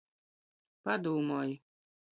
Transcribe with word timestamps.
Padūmoj! 0.89 1.57